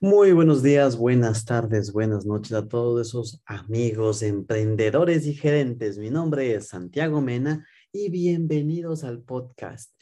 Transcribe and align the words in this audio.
Muy 0.00 0.32
buenos 0.32 0.62
días, 0.62 0.96
buenas 0.96 1.44
tardes, 1.44 1.92
buenas 1.92 2.26
noches 2.26 2.52
a 2.52 2.66
todos 2.66 3.06
esos 3.06 3.40
amigos, 3.46 4.22
emprendedores 4.22 5.24
y 5.26 5.34
gerentes. 5.34 5.98
Mi 5.98 6.10
nombre 6.10 6.52
es 6.52 6.68
Santiago 6.68 7.20
Mena 7.20 7.66
y 7.92 8.10
bienvenidos 8.10 9.04
al 9.04 9.22
podcast 9.22 9.92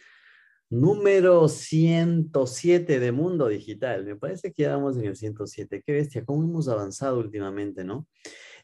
número 0.70 1.46
107 1.46 2.98
de 2.98 3.12
Mundo 3.12 3.48
Digital. 3.48 4.04
Me 4.06 4.16
parece 4.16 4.52
que 4.52 4.62
ya 4.62 4.74
vamos 4.74 4.96
en 4.96 5.04
el 5.04 5.14
107. 5.14 5.82
Qué 5.84 5.92
bestia, 5.92 6.24
cómo 6.24 6.42
hemos 6.42 6.68
avanzado 6.68 7.18
últimamente, 7.18 7.84
¿no? 7.84 8.08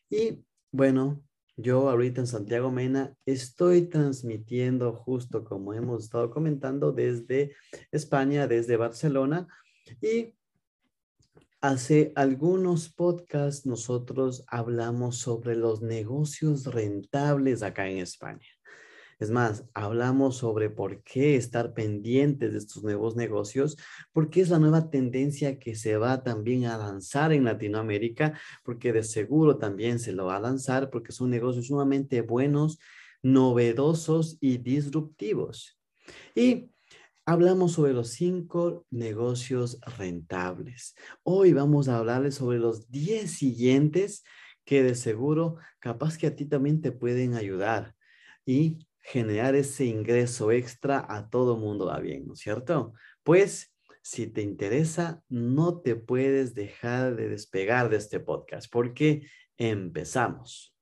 Y 0.08 0.42
bueno, 0.72 1.22
yo 1.56 1.90
ahorita 1.90 2.22
en 2.22 2.26
Santiago 2.26 2.72
Mena 2.72 3.14
estoy 3.26 3.82
transmitiendo 3.82 4.95
justo 4.95 5.45
como 5.45 5.74
hemos 5.74 6.04
estado 6.04 6.30
comentando 6.30 6.90
desde 6.90 7.54
España, 7.92 8.48
desde 8.48 8.76
Barcelona 8.76 9.46
y 10.00 10.38
Hace 11.61 12.12
algunos 12.14 12.89
podcasts 12.89 13.67
nosotros 13.67 14.44
hablamos 14.46 15.17
sobre 15.17 15.57
los 15.57 15.82
negocios 15.82 16.67
rentables 16.67 17.64
acá 17.64 17.89
en 17.89 17.98
España. 17.98 18.46
Es 19.18 19.32
más, 19.32 19.64
hablamos 19.75 20.36
sobre 20.36 20.71
por 20.71 21.03
qué 21.03 21.34
estar 21.34 21.75
pendientes 21.75 22.53
de 22.53 22.58
estos 22.58 22.84
nuevos 22.84 23.17
negocios, 23.17 23.76
porque 24.12 24.40
es 24.40 24.50
la 24.50 24.61
nueva 24.61 24.89
tendencia 24.89 25.58
que 25.58 25.75
se 25.75 25.96
va 25.96 26.22
también 26.22 26.67
a 26.67 26.79
lanzar 26.79 27.32
en 27.32 27.43
Latinoamérica, 27.43 28.39
porque 28.62 28.93
de 28.93 29.03
seguro 29.03 29.59
también 29.59 29.98
se 29.98 30.12
lo 30.12 30.26
va 30.26 30.36
a 30.36 30.40
lanzar, 30.40 30.90
porque 30.90 31.11
son 31.11 31.31
negocios 31.31 31.67
sumamente 31.67 32.20
buenos, 32.20 32.78
novedosos 33.20 34.39
y 34.41 34.59
disruptivos. 34.59 35.77
Y 36.36 36.70
hablamos 37.28 37.73
sobre 37.73 37.92
los 37.92 38.09
cinco 38.09 38.87
negocios 38.89 39.78
rentables. 39.98 40.95
Hoy 41.23 41.53
vamos 41.53 41.87
a 41.87 41.98
hablarles 41.98 42.37
sobre 42.37 42.59
los 42.59 42.91
diez 42.91 43.33
siguientes 43.33 44.25
que 44.65 44.83
de 44.83 44.95
seguro 44.95 45.57
capaz 45.79 46.17
que 46.17 46.27
a 46.27 46.35
ti 46.35 46.47
también 46.47 46.81
te 46.81 46.91
pueden 46.91 47.35
ayudar 47.35 47.95
y 48.47 48.79
generar 49.01 49.57
ese 49.57 49.85
ingreso 49.85 50.53
extra 50.53 51.05
a 51.07 51.29
todo 51.29 51.59
mundo 51.59 51.85
va 51.85 52.01
bien, 52.01 52.27
¿no 52.27 52.33
es 52.33 52.39
cierto? 52.39 52.95
Pues 53.25 53.75
si 54.01 54.29
te 54.29 54.41
interesa, 54.41 55.23
no 55.29 55.83
te 55.83 55.97
puedes 55.97 56.55
dejar 56.55 57.15
de 57.15 57.29
despegar 57.29 57.91
de 57.91 57.98
este 57.98 58.20
podcast 58.20 58.73
porque 58.73 59.29
empezamos. 59.59 60.78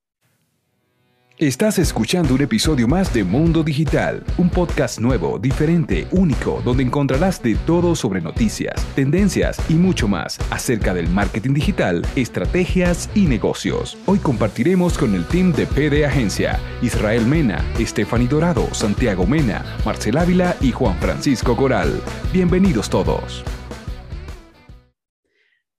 Estás 1.39 1.77
escuchando 1.77 2.33
un 2.33 2.41
episodio 2.41 2.87
más 2.87 3.13
de 3.13 3.23
Mundo 3.23 3.61
Digital, 3.61 4.23
un 4.39 4.49
podcast 4.49 4.99
nuevo, 4.99 5.37
diferente, 5.37 6.07
único, 6.09 6.63
donde 6.65 6.81
encontrarás 6.81 7.43
de 7.43 7.53
todo 7.53 7.93
sobre 7.95 8.21
noticias, 8.21 8.83
tendencias 8.95 9.59
y 9.69 9.75
mucho 9.75 10.07
más 10.07 10.39
acerca 10.49 10.95
del 10.95 11.07
marketing 11.07 11.53
digital, 11.53 12.03
estrategias 12.15 13.07
y 13.13 13.27
negocios. 13.27 13.99
Hoy 14.07 14.17
compartiremos 14.17 14.97
con 14.97 15.13
el 15.13 15.27
team 15.27 15.53
de 15.53 15.67
PD 15.67 16.07
Agencia, 16.07 16.59
Israel 16.81 17.23
Mena, 17.27 17.63
Stephanie 17.77 18.27
Dorado, 18.27 18.73
Santiago 18.73 19.27
Mena, 19.27 19.63
Marcel 19.85 20.17
Ávila 20.17 20.55
y 20.59 20.71
Juan 20.71 20.97
Francisco 20.97 21.55
Coral. 21.55 22.01
Bienvenidos 22.33 22.89
todos. 22.89 23.43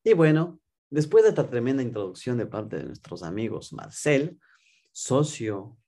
Y 0.05 0.13
bueno, 0.13 0.61
después 0.89 1.25
de 1.25 1.31
esta 1.31 1.51
tremenda 1.51 1.83
introducción 1.83 2.39
de 2.39 2.47
parte 2.47 2.77
de 2.77 2.85
nuestros 2.85 3.25
amigos 3.25 3.73
Marcel, 3.73 4.39
socio 4.99 5.79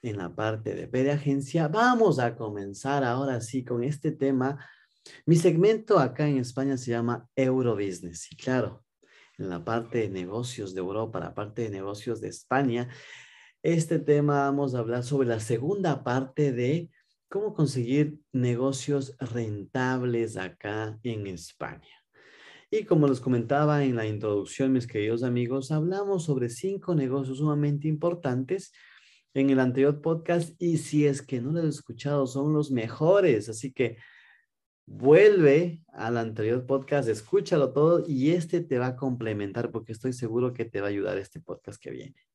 en 0.00 0.16
la 0.16 0.34
parte 0.34 0.74
de 0.74 0.88
PD 0.88 1.10
Agencia, 1.10 1.68
vamos 1.68 2.18
a 2.18 2.36
comenzar 2.36 3.04
ahora 3.04 3.42
sí 3.42 3.62
con 3.62 3.84
este 3.84 4.12
tema. 4.12 4.66
Mi 5.26 5.36
segmento 5.36 5.98
acá 5.98 6.26
en 6.26 6.38
España 6.38 6.78
se 6.78 6.92
llama 6.92 7.28
Eurobusiness 7.36 8.32
y 8.32 8.36
claro, 8.36 8.82
en 9.36 9.50
la 9.50 9.62
parte 9.62 9.98
de 9.98 10.08
negocios 10.08 10.72
de 10.72 10.80
Europa, 10.80 11.20
la 11.20 11.34
parte 11.34 11.62
de 11.62 11.70
negocios 11.70 12.22
de 12.22 12.28
España, 12.28 12.88
este 13.62 13.98
tema 13.98 14.44
vamos 14.44 14.74
a 14.74 14.78
hablar 14.78 15.04
sobre 15.04 15.28
la 15.28 15.40
segunda 15.40 16.02
parte 16.02 16.52
de 16.52 16.90
cómo 17.28 17.52
conseguir 17.52 18.20
negocios 18.32 19.14
rentables 19.18 20.38
acá 20.38 20.98
en 21.02 21.26
España. 21.26 22.05
Y 22.78 22.84
como 22.84 23.08
les 23.08 23.20
comentaba 23.20 23.84
en 23.84 23.96
la 23.96 24.06
introducción, 24.06 24.70
mis 24.70 24.86
queridos 24.86 25.22
amigos, 25.22 25.72
hablamos 25.72 26.24
sobre 26.24 26.50
cinco 26.50 26.94
negocios 26.94 27.38
sumamente 27.38 27.88
importantes 27.88 28.70
en 29.32 29.48
el 29.48 29.60
anterior 29.60 30.02
podcast 30.02 30.54
y 30.60 30.76
si 30.76 31.06
es 31.06 31.22
que 31.22 31.40
no 31.40 31.52
lo 31.52 31.60
has 31.60 31.76
escuchado, 31.76 32.26
son 32.26 32.52
los 32.52 32.70
mejores. 32.70 33.48
Así 33.48 33.72
que 33.72 33.96
vuelve 34.84 35.80
al 35.94 36.18
anterior 36.18 36.66
podcast, 36.66 37.08
escúchalo 37.08 37.72
todo 37.72 38.04
y 38.06 38.32
este 38.32 38.60
te 38.60 38.78
va 38.78 38.88
a 38.88 38.96
complementar 38.96 39.70
porque 39.70 39.92
estoy 39.92 40.12
seguro 40.12 40.52
que 40.52 40.66
te 40.66 40.82
va 40.82 40.88
a 40.88 40.90
ayudar 40.90 41.16
este 41.16 41.40
podcast 41.40 41.80
que 41.80 41.92
viene. 41.92 42.26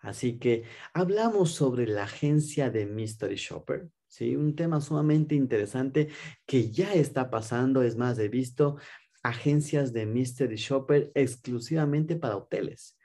Así 0.00 0.40
que 0.40 0.64
hablamos 0.92 1.52
sobre 1.52 1.86
la 1.86 2.02
agencia 2.02 2.68
de 2.68 2.84
Mystery 2.84 3.36
Shopper, 3.36 3.88
¿sí? 4.08 4.34
Un 4.34 4.56
tema 4.56 4.80
sumamente 4.80 5.36
interesante 5.36 6.08
que 6.44 6.72
ya 6.72 6.94
está 6.94 7.30
pasando, 7.30 7.80
es 7.84 7.96
más, 7.96 8.18
he 8.18 8.28
visto 8.28 8.76
agencias 9.24 9.92
de 9.92 10.06
Mystery 10.06 10.56
Shopper 10.56 11.10
exclusivamente 11.14 12.14
para 12.14 12.36
hoteles. 12.36 12.96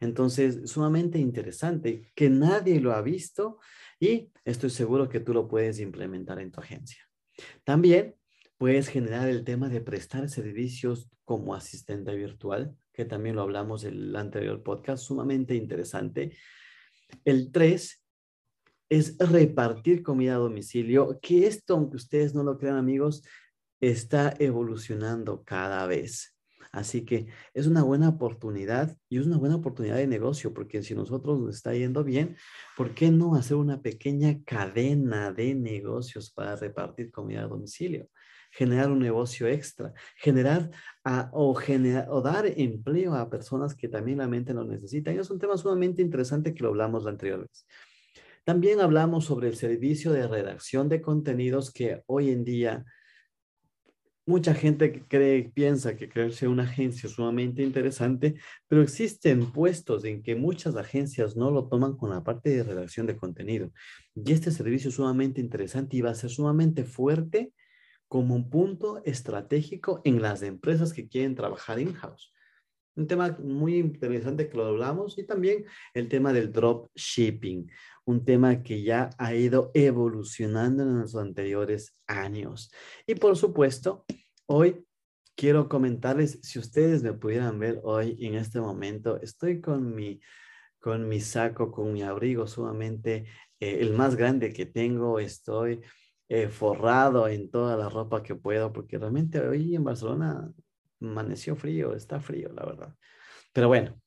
Entonces, 0.00 0.70
sumamente 0.70 1.18
interesante 1.18 2.10
que 2.14 2.30
nadie 2.30 2.80
lo 2.80 2.92
ha 2.92 3.02
visto 3.02 3.58
y 4.00 4.32
estoy 4.44 4.70
seguro 4.70 5.08
que 5.08 5.20
tú 5.20 5.34
lo 5.34 5.46
puedes 5.46 5.78
implementar 5.78 6.40
en 6.40 6.50
tu 6.50 6.60
agencia. 6.60 7.06
También 7.62 8.16
puedes 8.56 8.88
generar 8.88 9.28
el 9.28 9.44
tema 9.44 9.68
de 9.68 9.82
prestar 9.82 10.30
servicios 10.30 11.10
como 11.26 11.54
asistente 11.54 12.14
virtual, 12.14 12.74
que 12.94 13.04
también 13.04 13.36
lo 13.36 13.42
hablamos 13.42 13.84
en 13.84 13.94
el 13.94 14.16
anterior 14.16 14.62
podcast, 14.62 15.04
sumamente 15.04 15.54
interesante. 15.54 16.34
El 17.26 17.52
3 17.52 18.02
es 18.88 19.18
repartir 19.18 20.02
comida 20.02 20.36
a 20.36 20.38
domicilio, 20.38 21.18
que 21.20 21.46
esto, 21.46 21.74
aunque 21.74 21.96
ustedes 21.96 22.34
no 22.34 22.42
lo 22.44 22.56
crean 22.56 22.76
amigos, 22.76 23.22
está 23.80 24.34
evolucionando 24.38 25.42
cada 25.44 25.86
vez. 25.86 26.36
Así 26.76 27.06
que 27.06 27.28
es 27.54 27.66
una 27.66 27.82
buena 27.82 28.10
oportunidad 28.10 28.96
y 29.08 29.18
es 29.18 29.26
una 29.26 29.38
buena 29.38 29.56
oportunidad 29.56 29.96
de 29.96 30.06
negocio, 30.06 30.52
porque 30.52 30.82
si 30.82 30.94
nosotros 30.94 31.40
nos 31.40 31.56
está 31.56 31.72
yendo 31.74 32.04
bien, 32.04 32.36
¿por 32.76 32.94
qué 32.94 33.10
no 33.10 33.34
hacer 33.34 33.56
una 33.56 33.80
pequeña 33.80 34.42
cadena 34.44 35.32
de 35.32 35.54
negocios 35.54 36.30
para 36.30 36.54
repartir 36.56 37.10
comida 37.10 37.44
a 37.44 37.48
domicilio? 37.48 38.08
Generar 38.50 38.90
un 38.90 38.98
negocio 38.98 39.46
extra, 39.46 39.94
generar 40.16 40.70
o, 41.32 41.54
generar, 41.54 42.08
o 42.10 42.20
dar 42.20 42.46
empleo 42.46 43.14
a 43.14 43.30
personas 43.30 43.74
que 43.74 43.88
también 43.88 44.18
la 44.18 44.28
mente 44.28 44.52
lo 44.52 44.64
necesitan. 44.64 45.18
Es 45.18 45.30
un 45.30 45.38
tema 45.38 45.56
sumamente 45.56 46.02
interesante 46.02 46.52
que 46.52 46.62
lo 46.62 46.68
hablamos 46.68 47.04
la 47.04 47.10
anterior 47.10 47.40
vez. 47.40 47.66
También 48.44 48.80
hablamos 48.80 49.24
sobre 49.24 49.48
el 49.48 49.56
servicio 49.56 50.12
de 50.12 50.28
redacción 50.28 50.88
de 50.90 51.00
contenidos 51.00 51.72
que 51.72 52.02
hoy 52.06 52.30
en 52.30 52.44
día 52.44 52.84
Mucha 54.28 54.54
gente 54.54 55.04
cree, 55.06 55.52
piensa 55.54 55.96
que 55.96 56.08
crearse 56.08 56.48
una 56.48 56.64
agencia 56.64 57.06
es 57.06 57.12
sumamente 57.12 57.62
interesante, 57.62 58.34
pero 58.66 58.82
existen 58.82 59.52
puestos 59.52 60.04
en 60.04 60.20
que 60.20 60.34
muchas 60.34 60.74
agencias 60.74 61.36
no 61.36 61.52
lo 61.52 61.68
toman 61.68 61.96
con 61.96 62.10
la 62.10 62.24
parte 62.24 62.50
de 62.50 62.64
redacción 62.64 63.06
de 63.06 63.16
contenido. 63.16 63.70
Y 64.16 64.32
este 64.32 64.50
servicio 64.50 64.88
es 64.88 64.96
sumamente 64.96 65.40
interesante 65.40 65.96
y 65.96 66.00
va 66.00 66.10
a 66.10 66.16
ser 66.16 66.30
sumamente 66.30 66.82
fuerte 66.82 67.52
como 68.08 68.34
un 68.34 68.50
punto 68.50 69.00
estratégico 69.04 70.00
en 70.04 70.20
las 70.20 70.42
empresas 70.42 70.92
que 70.92 71.08
quieren 71.08 71.36
trabajar 71.36 71.78
in-house. 71.78 72.32
Un 72.96 73.06
tema 73.06 73.38
muy 73.40 73.76
interesante 73.76 74.48
que 74.48 74.56
lo 74.56 74.66
hablamos 74.66 75.18
y 75.18 75.24
también 75.24 75.66
el 75.94 76.08
tema 76.08 76.32
del 76.32 76.50
drop 76.50 76.88
shipping, 76.96 77.70
un 78.06 78.24
tema 78.24 78.62
que 78.62 78.82
ya 78.82 79.10
ha 79.18 79.34
ido 79.34 79.70
evolucionando 79.74 80.84
en 80.84 81.00
los 81.00 81.16
anteriores 81.16 81.98
años. 82.06 82.70
Y 83.06 83.16
por 83.16 83.36
supuesto, 83.36 84.04
hoy 84.46 84.86
quiero 85.34 85.68
comentarles, 85.68 86.38
si 86.42 86.58
ustedes 86.58 87.02
me 87.02 87.12
pudieran 87.12 87.58
ver 87.58 87.80
hoy 87.82 88.16
en 88.20 88.36
este 88.36 88.60
momento, 88.60 89.20
estoy 89.20 89.60
con 89.60 89.94
mi, 89.94 90.20
con 90.78 91.08
mi 91.08 91.20
saco, 91.20 91.72
con 91.72 91.92
mi 91.92 92.02
abrigo 92.02 92.46
sumamente, 92.46 93.26
eh, 93.58 93.78
el 93.80 93.92
más 93.92 94.14
grande 94.14 94.52
que 94.52 94.66
tengo, 94.66 95.18
estoy 95.18 95.82
eh, 96.28 96.48
forrado 96.48 97.26
en 97.28 97.50
toda 97.50 97.76
la 97.76 97.88
ropa 97.88 98.22
que 98.22 98.36
puedo, 98.36 98.72
porque 98.72 98.98
realmente 98.98 99.40
hoy 99.40 99.74
en 99.74 99.82
Barcelona 99.84 100.48
amaneció 101.00 101.56
frío, 101.56 101.92
está 101.94 102.20
frío, 102.20 102.52
la 102.52 102.64
verdad. 102.64 102.94
Pero 103.52 103.68
bueno, 103.68 104.00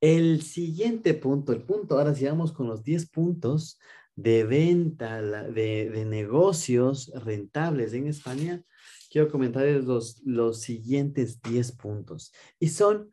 el 0.00 0.42
siguiente 0.42 1.14
punto, 1.14 1.52
el 1.52 1.62
punto, 1.62 1.98
ahora 1.98 2.14
sigamos 2.14 2.52
con 2.52 2.66
los 2.66 2.82
10 2.82 3.10
puntos 3.10 3.78
de 4.16 4.44
venta, 4.44 5.20
de, 5.22 5.90
de 5.90 6.04
negocios 6.04 7.10
rentables 7.24 7.92
en 7.94 8.06
España, 8.06 8.62
quiero 9.10 9.30
comentarles 9.30 9.84
los, 9.84 10.20
los 10.24 10.60
siguientes 10.60 11.40
10 11.42 11.72
puntos. 11.72 12.32
Y 12.58 12.68
son 12.68 13.12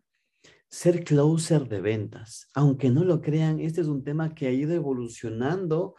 ser 0.71 1.03
closer 1.03 1.68
de 1.68 1.81
ventas. 1.81 2.48
Aunque 2.54 2.89
no 2.89 3.04
lo 3.04 3.21
crean, 3.21 3.59
este 3.59 3.81
es 3.81 3.88
un 3.88 4.04
tema 4.04 4.33
que 4.33 4.47
ha 4.47 4.51
ido 4.51 4.74
evolucionando 4.74 5.95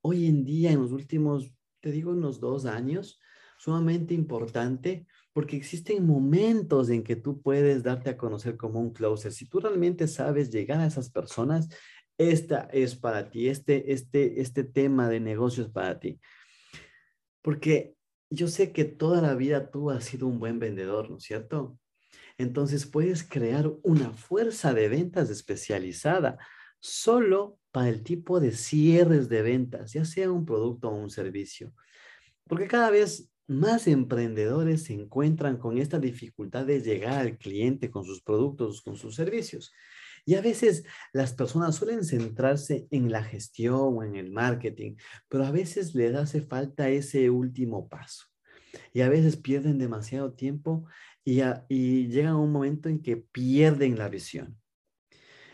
hoy 0.00 0.26
en 0.26 0.44
día 0.44 0.70
en 0.70 0.80
los 0.80 0.92
últimos, 0.92 1.52
te 1.80 1.90
digo, 1.90 2.12
unos 2.12 2.40
dos 2.40 2.64
años, 2.64 3.20
sumamente 3.58 4.14
importante 4.14 5.06
porque 5.32 5.56
existen 5.56 6.06
momentos 6.06 6.90
en 6.90 7.02
que 7.02 7.16
tú 7.16 7.40
puedes 7.40 7.82
darte 7.82 8.10
a 8.10 8.16
conocer 8.16 8.56
como 8.56 8.80
un 8.80 8.92
closer. 8.92 9.32
Si 9.32 9.46
tú 9.46 9.60
realmente 9.60 10.06
sabes 10.06 10.50
llegar 10.50 10.80
a 10.80 10.86
esas 10.86 11.10
personas, 11.10 11.68
esta 12.18 12.68
es 12.72 12.94
para 12.94 13.30
ti, 13.30 13.48
este, 13.48 13.92
este, 13.92 14.40
este 14.40 14.64
tema 14.64 15.08
de 15.08 15.20
negocios 15.20 15.70
para 15.70 15.98
ti. 15.98 16.20
Porque 17.40 17.94
yo 18.30 18.48
sé 18.48 18.72
que 18.72 18.84
toda 18.84 19.22
la 19.22 19.34
vida 19.34 19.70
tú 19.70 19.90
has 19.90 20.04
sido 20.04 20.26
un 20.26 20.38
buen 20.38 20.58
vendedor, 20.58 21.10
¿no 21.10 21.16
es 21.16 21.24
cierto? 21.24 21.78
Entonces 22.38 22.86
puedes 22.86 23.22
crear 23.22 23.70
una 23.82 24.12
fuerza 24.12 24.74
de 24.74 24.88
ventas 24.88 25.30
especializada 25.30 26.38
solo 26.78 27.58
para 27.70 27.88
el 27.88 28.02
tipo 28.02 28.40
de 28.40 28.52
cierres 28.52 29.28
de 29.28 29.42
ventas, 29.42 29.92
ya 29.92 30.04
sea 30.04 30.30
un 30.30 30.44
producto 30.44 30.88
o 30.88 30.94
un 30.94 31.10
servicio. 31.10 31.72
Porque 32.46 32.66
cada 32.66 32.90
vez 32.90 33.31
más 33.46 33.86
emprendedores 33.86 34.84
se 34.84 34.94
encuentran 34.94 35.56
con 35.58 35.78
esta 35.78 35.98
dificultad 35.98 36.66
de 36.66 36.80
llegar 36.80 37.18
al 37.20 37.38
cliente 37.38 37.90
con 37.90 38.04
sus 38.04 38.22
productos, 38.22 38.82
con 38.82 38.96
sus 38.96 39.14
servicios. 39.14 39.72
Y 40.24 40.36
a 40.36 40.40
veces 40.40 40.84
las 41.12 41.34
personas 41.34 41.74
suelen 41.74 42.04
centrarse 42.04 42.86
en 42.90 43.10
la 43.10 43.24
gestión 43.24 43.80
o 43.80 44.02
en 44.04 44.14
el 44.14 44.30
marketing, 44.30 44.94
pero 45.28 45.44
a 45.44 45.50
veces 45.50 45.94
les 45.94 46.14
hace 46.14 46.42
falta 46.42 46.88
ese 46.88 47.28
último 47.30 47.88
paso. 47.88 48.26
Y 48.92 49.00
a 49.00 49.08
veces 49.08 49.36
pierden 49.36 49.78
demasiado 49.78 50.32
tiempo 50.32 50.86
y, 51.24 51.40
y 51.68 52.08
llegan 52.08 52.32
a 52.32 52.38
un 52.38 52.52
momento 52.52 52.88
en 52.88 53.02
que 53.02 53.16
pierden 53.16 53.98
la 53.98 54.08
visión. 54.08 54.61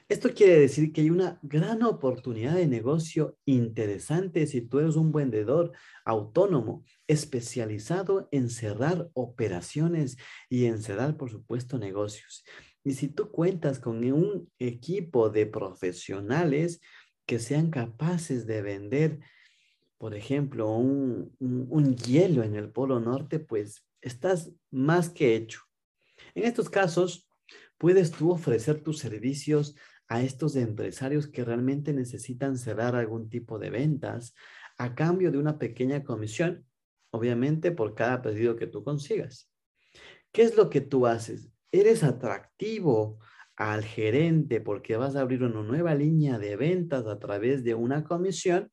Esto 0.08 0.32
quiere 0.32 0.58
decir 0.58 0.90
que 0.90 1.02
hay 1.02 1.10
una 1.10 1.38
gran 1.42 1.82
oportunidad 1.82 2.54
de 2.54 2.66
negocio 2.66 3.36
interesante 3.44 4.46
si 4.46 4.62
tú 4.62 4.78
eres 4.78 4.96
un 4.96 5.12
vendedor 5.12 5.72
autónomo 6.02 6.82
especializado 7.06 8.26
en 8.32 8.48
cerrar 8.48 9.10
operaciones 9.12 10.16
y 10.48 10.64
en 10.64 10.80
cerrar, 10.80 11.18
por 11.18 11.30
supuesto, 11.30 11.78
negocios. 11.78 12.42
Y 12.82 12.92
si 12.94 13.08
tú 13.08 13.30
cuentas 13.30 13.80
con 13.80 14.02
un 14.10 14.50
equipo 14.58 15.28
de 15.28 15.44
profesionales 15.44 16.80
que 17.26 17.38
sean 17.38 17.70
capaces 17.70 18.46
de 18.46 18.62
vender, 18.62 19.20
por 19.98 20.14
ejemplo, 20.14 20.70
un, 20.70 21.36
un 21.38 21.96
hielo 21.96 22.44
en 22.44 22.54
el 22.54 22.70
Polo 22.70 22.98
Norte, 22.98 23.40
pues 23.40 23.84
estás 24.00 24.52
más 24.70 25.10
que 25.10 25.36
hecho. 25.36 25.60
En 26.34 26.44
estos 26.44 26.70
casos, 26.70 27.28
puedes 27.76 28.10
tú 28.10 28.30
ofrecer 28.30 28.82
tus 28.82 28.98
servicios 28.98 29.76
a 30.08 30.22
estos 30.22 30.56
empresarios 30.56 31.26
que 31.26 31.44
realmente 31.44 31.92
necesitan 31.92 32.56
cerrar 32.56 32.96
algún 32.96 33.28
tipo 33.28 33.58
de 33.58 33.70
ventas 33.70 34.34
a 34.78 34.94
cambio 34.94 35.30
de 35.30 35.38
una 35.38 35.58
pequeña 35.58 36.02
comisión, 36.02 36.64
obviamente 37.10 37.72
por 37.72 37.94
cada 37.94 38.22
pedido 38.22 38.56
que 38.56 38.66
tú 38.66 38.82
consigas. 38.82 39.50
¿Qué 40.32 40.42
es 40.42 40.56
lo 40.56 40.70
que 40.70 40.80
tú 40.80 41.06
haces? 41.06 41.50
Eres 41.72 42.02
atractivo 42.02 43.18
al 43.56 43.84
gerente 43.84 44.60
porque 44.60 44.96
vas 44.96 45.16
a 45.16 45.20
abrir 45.20 45.42
una 45.42 45.62
nueva 45.62 45.94
línea 45.94 46.38
de 46.38 46.56
ventas 46.56 47.06
a 47.06 47.18
través 47.18 47.64
de 47.64 47.74
una 47.74 48.04
comisión 48.04 48.70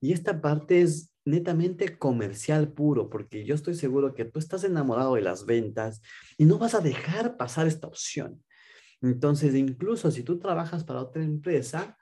y 0.00 0.12
esta 0.12 0.40
parte 0.40 0.82
es 0.82 1.10
netamente 1.24 1.96
comercial 1.96 2.72
puro, 2.72 3.08
porque 3.08 3.44
yo 3.44 3.54
estoy 3.54 3.74
seguro 3.74 4.14
que 4.14 4.26
tú 4.26 4.38
estás 4.38 4.62
enamorado 4.64 5.14
de 5.14 5.22
las 5.22 5.46
ventas 5.46 6.02
y 6.36 6.44
no 6.44 6.58
vas 6.58 6.74
a 6.74 6.80
dejar 6.80 7.38
pasar 7.38 7.66
esta 7.66 7.86
opción. 7.86 8.44
Entonces, 9.04 9.54
incluso 9.54 10.10
si 10.10 10.22
tú 10.22 10.38
trabajas 10.38 10.84
para 10.84 11.00
otra 11.00 11.22
empresa, 11.22 11.96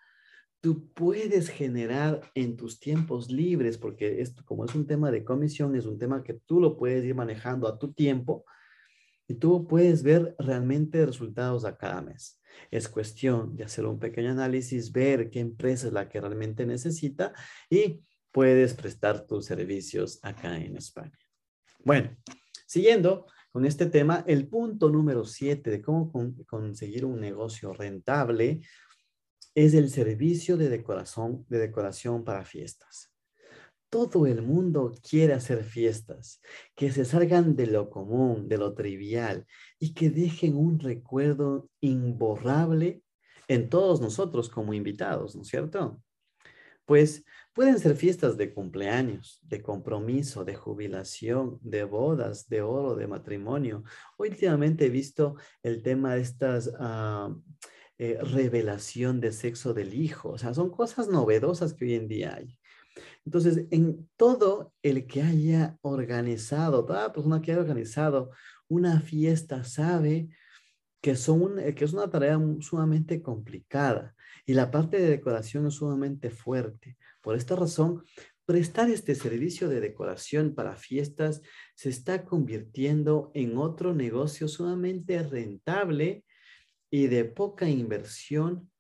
tú 0.60 0.92
puedes 0.92 1.48
generar 1.48 2.20
en 2.34 2.56
tus 2.56 2.78
tiempos 2.78 3.30
libres, 3.30 3.76
porque 3.76 4.20
esto 4.20 4.44
como 4.44 4.64
es 4.64 4.74
un 4.74 4.86
tema 4.86 5.10
de 5.10 5.24
comisión, 5.24 5.74
es 5.74 5.86
un 5.86 5.98
tema 5.98 6.22
que 6.22 6.34
tú 6.34 6.60
lo 6.60 6.76
puedes 6.76 7.04
ir 7.04 7.14
manejando 7.14 7.66
a 7.66 7.78
tu 7.78 7.92
tiempo 7.92 8.44
y 9.26 9.34
tú 9.34 9.66
puedes 9.66 10.04
ver 10.04 10.36
realmente 10.38 11.04
resultados 11.04 11.64
a 11.64 11.76
cada 11.76 12.00
mes. 12.00 12.40
Es 12.70 12.88
cuestión 12.88 13.56
de 13.56 13.64
hacer 13.64 13.86
un 13.86 13.98
pequeño 13.98 14.30
análisis, 14.30 14.92
ver 14.92 15.30
qué 15.30 15.40
empresa 15.40 15.88
es 15.88 15.92
la 15.92 16.08
que 16.08 16.20
realmente 16.20 16.64
necesita 16.64 17.32
y 17.68 18.00
puedes 18.30 18.74
prestar 18.74 19.26
tus 19.26 19.46
servicios 19.46 20.20
acá 20.22 20.56
en 20.56 20.76
España. 20.76 21.18
Bueno, 21.84 22.16
siguiendo, 22.66 23.26
con 23.52 23.66
este 23.66 23.86
tema, 23.86 24.24
el 24.26 24.48
punto 24.48 24.88
número 24.88 25.26
siete 25.26 25.70
de 25.70 25.82
cómo 25.82 26.10
conseguir 26.46 27.04
un 27.04 27.20
negocio 27.20 27.74
rentable 27.74 28.62
es 29.54 29.74
el 29.74 29.90
servicio 29.90 30.56
de 30.56 30.70
decoración, 30.70 31.44
de 31.50 31.58
decoración 31.58 32.24
para 32.24 32.46
fiestas. 32.46 33.12
Todo 33.90 34.26
el 34.26 34.40
mundo 34.40 34.94
quiere 35.06 35.34
hacer 35.34 35.64
fiestas 35.64 36.40
que 36.74 36.90
se 36.90 37.04
salgan 37.04 37.54
de 37.54 37.66
lo 37.66 37.90
común, 37.90 38.48
de 38.48 38.56
lo 38.56 38.72
trivial 38.72 39.46
y 39.78 39.92
que 39.92 40.08
dejen 40.08 40.56
un 40.56 40.78
recuerdo 40.78 41.68
imborrable 41.82 43.02
en 43.48 43.68
todos 43.68 44.00
nosotros 44.00 44.48
como 44.48 44.72
invitados, 44.72 45.36
¿no 45.36 45.42
es 45.42 45.48
cierto? 45.48 46.02
Pues 46.86 47.22
pueden 47.52 47.78
ser 47.78 47.96
fiestas 47.96 48.36
de 48.36 48.52
cumpleaños, 48.52 49.40
de 49.42 49.62
compromiso, 49.62 50.44
de 50.44 50.54
jubilación, 50.54 51.58
de 51.62 51.84
bodas, 51.84 52.48
de 52.48 52.62
oro, 52.62 52.94
de 52.94 53.06
matrimonio. 53.06 53.84
Últimamente 54.18 54.86
he 54.86 54.90
visto 54.90 55.36
el 55.62 55.82
tema 55.82 56.14
de 56.14 56.22
estas 56.22 56.70
eh, 57.98 58.18
revelación 58.20 59.20
de 59.20 59.32
sexo 59.32 59.74
del 59.74 59.94
hijo. 59.94 60.30
O 60.30 60.38
sea, 60.38 60.54
son 60.54 60.70
cosas 60.70 61.08
novedosas 61.08 61.74
que 61.74 61.84
hoy 61.84 61.94
en 61.94 62.08
día 62.08 62.34
hay. 62.34 62.58
Entonces, 63.24 63.66
en 63.70 64.08
todo 64.16 64.72
el 64.82 65.06
que 65.06 65.22
haya 65.22 65.78
organizado, 65.82 66.84
toda 66.84 67.12
persona 67.12 67.40
que 67.40 67.52
haya 67.52 67.60
organizado 67.60 68.30
una 68.66 69.00
fiesta 69.00 69.62
sabe 69.62 70.30
que, 71.00 71.16
son, 71.16 71.56
que 71.74 71.84
es 71.84 71.92
una 71.92 72.10
tarea 72.10 72.40
sumamente 72.60 73.22
complicada 73.22 74.14
y 74.46 74.54
la 74.54 74.70
parte 74.70 74.98
de 74.98 75.10
decoración 75.10 75.66
es 75.66 75.74
sumamente 75.74 76.30
fuerte. 76.30 76.96
Por 77.22 77.36
esta 77.36 77.56
razón, 77.56 78.04
prestar 78.44 78.90
este 78.90 79.14
servicio 79.14 79.68
de 79.68 79.80
decoración 79.80 80.54
para 80.54 80.76
fiestas 80.76 81.40
se 81.74 81.88
está 81.88 82.24
convirtiendo 82.24 83.30
en 83.34 83.56
otro 83.56 83.94
negocio 83.94 84.48
sumamente 84.48 85.22
rentable 85.22 86.24
y 86.90 87.06
de 87.06 87.24
poca 87.24 87.68
inversión, 87.68 88.70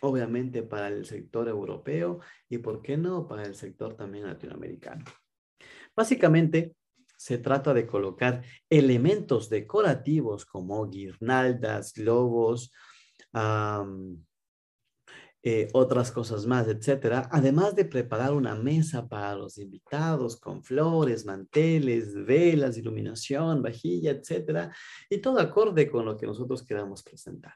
obviamente 0.00 0.62
para 0.62 0.88
el 0.88 1.04
sector 1.04 1.48
europeo 1.48 2.20
y, 2.48 2.58
¿por 2.58 2.80
qué 2.80 2.96
no?, 2.96 3.26
para 3.26 3.42
el 3.42 3.54
sector 3.54 3.96
también 3.96 4.26
latinoamericano. 4.26 5.04
Básicamente, 5.94 6.74
se 7.16 7.38
trata 7.38 7.74
de 7.74 7.84
colocar 7.84 8.44
elementos 8.70 9.50
decorativos 9.50 10.46
como 10.46 10.88
guirnaldas, 10.88 11.92
globos, 11.92 12.72
eh, 15.44 15.68
otras 15.72 16.10
cosas 16.10 16.46
más, 16.46 16.66
etcétera, 16.66 17.28
además 17.30 17.76
de 17.76 17.84
preparar 17.84 18.32
una 18.32 18.56
mesa 18.56 19.06
para 19.08 19.36
los 19.36 19.56
invitados 19.58 20.36
con 20.36 20.64
flores, 20.64 21.24
manteles, 21.24 22.12
velas, 22.26 22.76
iluminación, 22.76 23.62
vajilla, 23.62 24.10
etcétera, 24.10 24.74
y 25.08 25.18
todo 25.18 25.38
acorde 25.38 25.88
con 25.88 26.04
lo 26.04 26.16
que 26.16 26.26
nosotros 26.26 26.64
queramos 26.64 27.04
presentar. 27.04 27.54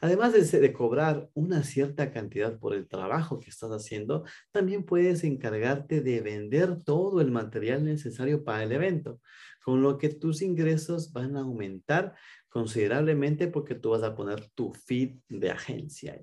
Además 0.00 0.32
de, 0.32 0.60
de, 0.60 0.72
cobrar 0.72 1.28
una 1.34 1.62
cierta 1.62 2.10
cantidad 2.10 2.58
por 2.58 2.74
el 2.74 2.88
trabajo 2.88 3.38
que 3.38 3.50
estás 3.50 3.70
haciendo, 3.70 4.24
también 4.50 4.84
puedes 4.84 5.24
encargarte 5.24 6.00
de 6.00 6.20
vender 6.20 6.82
todo 6.84 7.20
el 7.20 7.30
material 7.30 7.84
necesario 7.84 8.44
para 8.44 8.64
el 8.64 8.72
evento, 8.72 9.20
con 9.62 9.82
lo 9.82 9.98
que 9.98 10.08
tus 10.08 10.42
ingresos 10.42 11.12
van 11.12 11.36
a 11.36 11.40
aumentar 11.40 12.14
considerablemente 12.48 13.48
porque 13.48 13.74
tú 13.74 13.90
vas 13.90 14.02
a 14.02 14.14
poner 14.14 14.48
tu 14.54 14.72
feed 14.72 15.18
de 15.28 15.50
agencia. 15.50 16.18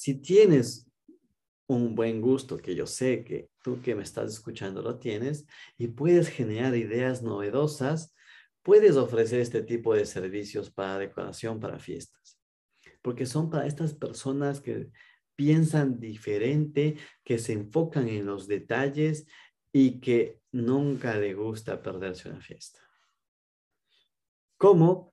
Si 0.00 0.14
tienes 0.14 0.90
un 1.66 1.94
buen 1.94 2.22
gusto, 2.22 2.56
que 2.56 2.74
yo 2.74 2.86
sé 2.86 3.22
que 3.22 3.50
tú 3.62 3.82
que 3.82 3.94
me 3.94 4.02
estás 4.02 4.32
escuchando 4.32 4.80
lo 4.80 4.98
tienes, 4.98 5.44
y 5.76 5.88
puedes 5.88 6.30
generar 6.30 6.74
ideas 6.74 7.22
novedosas, 7.22 8.14
puedes 8.62 8.96
ofrecer 8.96 9.40
este 9.40 9.60
tipo 9.60 9.92
de 9.94 10.06
servicios 10.06 10.70
para 10.70 10.96
decoración 10.96 11.60
para 11.60 11.78
fiestas, 11.78 12.40
porque 13.02 13.26
son 13.26 13.50
para 13.50 13.66
estas 13.66 13.92
personas 13.92 14.62
que 14.62 14.90
piensan 15.36 16.00
diferente, 16.00 16.96
que 17.22 17.38
se 17.38 17.52
enfocan 17.52 18.08
en 18.08 18.24
los 18.24 18.48
detalles 18.48 19.26
y 19.70 20.00
que 20.00 20.40
nunca 20.50 21.14
le 21.16 21.34
gusta 21.34 21.82
perderse 21.82 22.30
una 22.30 22.40
fiesta. 22.40 22.80
¿Cómo? 24.56 25.12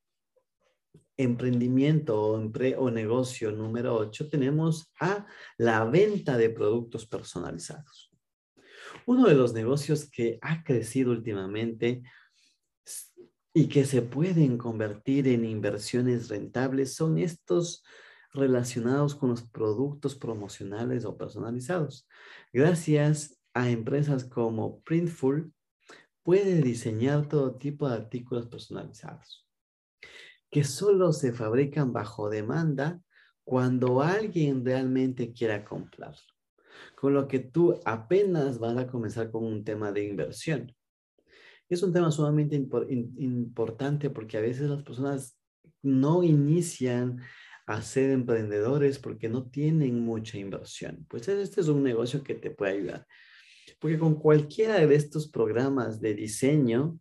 Emprendimiento 1.18 2.22
o, 2.22 2.92
negocio 2.92 3.52
número 3.52 3.96
8 3.96 4.30
tenemos 4.30 4.94
a 5.00 5.26
la 5.58 5.84
venta 5.86 6.38
de 6.38 6.50
productos 6.52 7.08
personalizados. 7.08 8.12
Uno 9.06 9.28
de 9.28 9.36
los 9.36 9.54
negocios 9.54 10.10
que 10.10 10.38
ha 10.42 10.64
crecido 10.64 11.12
últimamente 11.12 12.04
y 13.54 13.68
que 13.68 13.86
se 13.86 14.04
pueden 14.04 14.58
convertir 14.58 15.28
en 15.28 15.44
inversiones 15.44 16.30
rentables 16.30 16.94
son 16.94 17.18
estos 17.18 17.84
relacionados 18.34 19.16
con 19.16 19.32
los 19.32 19.42
productos 19.42 20.16
promocionales 20.16 21.06
o 21.06 21.18
personalizados. 21.18 22.08
Gracias 22.54 23.42
a 23.56 23.70
empresas 23.70 24.26
como 24.26 24.82
Printful, 24.82 25.52
puede 26.22 26.62
diseñar 26.62 27.28
todo 27.28 27.56
tipo 27.56 27.90
de 27.90 27.96
artículos 27.96 28.46
personalizados 28.46 29.47
que 30.50 30.64
solo 30.64 31.12
se 31.14 31.34
fabrican 31.34 31.94
bajo 31.94 32.30
demanda 32.30 33.02
cuando 33.44 34.02
alguien 34.02 34.66
realmente 34.66 35.32
quiera 35.32 35.64
comprarlo. 35.64 36.20
Con 36.96 37.14
lo 37.14 37.28
que 37.28 37.40
tú 37.40 37.80
apenas 37.86 38.60
vas 38.60 38.78
a 38.78 38.88
comenzar 38.88 39.32
con 39.32 39.46
un 39.46 39.64
tema 39.64 39.92
de 39.92 40.06
inversión. 40.06 40.76
Es 41.70 41.84
un 41.84 41.92
tema 41.92 42.12
sumamente 42.12 42.56
importante 42.56 44.10
porque 44.10 44.38
a 44.38 44.42
veces 44.42 44.70
las 44.70 44.84
personas 44.84 45.38
no 45.82 46.24
inician 46.24 47.22
a 47.66 47.82
ser 47.82 48.12
emprendedores 48.12 49.00
porque 49.00 49.28
no 49.28 49.50
tienen 49.50 50.00
mucha 50.00 50.38
inversión. 50.38 51.06
Pues 51.10 51.28
este 51.28 51.62
es 51.62 51.68
un 51.68 51.84
negocio 51.84 52.24
que 52.24 52.36
te 52.36 52.52
puede 52.52 52.74
ayudar. 52.74 53.08
Porque 53.80 54.00
con 54.00 54.16
cualquiera 54.16 54.86
de 54.86 54.96
estos 54.96 55.30
programas 55.30 56.00
de 56.00 56.14
diseño, 56.14 56.98